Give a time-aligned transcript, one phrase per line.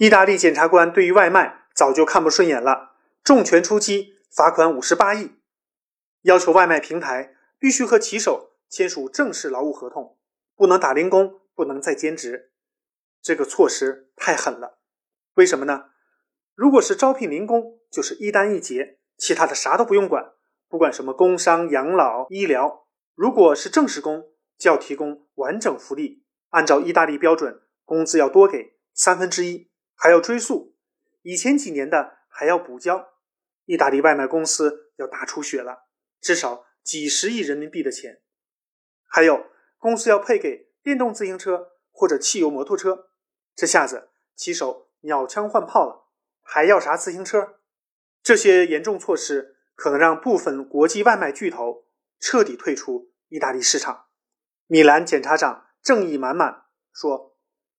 [0.00, 5.32] 意大利检察官对于外卖早就看不顺眼了，重拳出击，罚款五十八亿，
[6.22, 10.16] 要求外卖平台必须和骑手签署正式劳务合同，
[10.56, 12.50] 不能打零工，不能再兼职。
[13.20, 14.78] 这个措施太狠了，
[15.34, 15.90] 为什么呢？
[16.54, 20.32] 如果是招聘零工，就是一单一结，其他的啥都不用管，
[20.70, 22.86] 不管什么工伤、养老、医疗。
[23.14, 29.68] 如果是正式工，就要提供完整福利，按照意大利标准，工资要多给三分之一。
[30.02, 30.74] 还要追溯，
[31.20, 33.10] 以前几年的还要补交，
[33.66, 35.88] 意大利外卖公司要大出血了，
[36.22, 38.22] 至少几十亿人民币的钱。
[39.04, 39.44] 还有
[39.76, 43.10] 公司要配给电动自行车或者汽油摩托车，
[43.54, 46.08] 这下子骑手鸟枪换炮了，
[46.40, 47.56] 还要啥自行车？
[48.22, 51.84] 这些严重措施可能让部分国际外卖巨头
[52.18, 54.06] 彻底退出意大利市场。
[54.66, 57.36] 米兰检察长正义满满说：“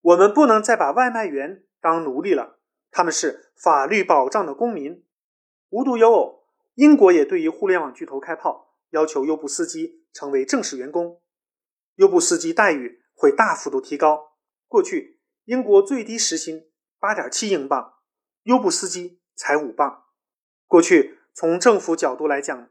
[0.00, 5.04] 我们不能再把外卖员。”当奴隶了，他们是法律保障的公民。
[5.68, 11.20] 无独有偶，英国也对于互联网巨头开炮，要求优步司机成为正式员工，
[11.96, 14.38] 优步司机待遇会大幅度提高。
[14.66, 17.96] 过去，英国最低时薪八点七英镑，
[18.44, 20.04] 优步司机才五磅。
[20.66, 22.70] 过去，从政府角度来讲，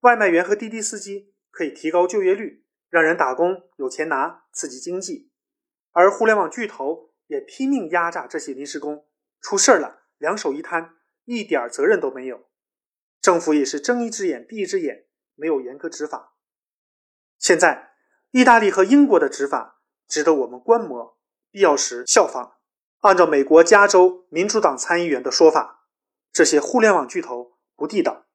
[0.00, 5.30] 外卖员和滴滴司机可以提高就业率，让人打工有钱拿，刺激经济。
[5.92, 7.09] 而互联网巨头。
[7.30, 9.06] 也拼命压榨这些临时工，
[9.40, 12.48] 出事儿了两手一摊，一点责任都没有。
[13.20, 16.34] 政府也是睁一只眼闭一只眼，没有严格执法。
[17.38, 17.92] 现在，
[18.32, 21.18] 意大利和英国的执法值得我们观摩，
[21.52, 22.56] 必要时效仿。
[22.98, 25.86] 按照美国加州民主党参议员的说法，
[26.32, 28.26] 这些互联网巨头不地道。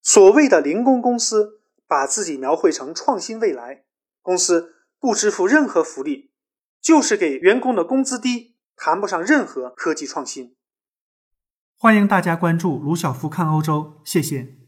[0.00, 3.84] 所谓的零工公司，把自己描绘成创新未来
[4.22, 6.33] 公司，不支付任何福利。
[6.84, 10.54] 就是给员工的工资低，谈不上任何科技创新。
[11.78, 14.63] 欢迎大家关注卢晓夫看欧洲，谢谢。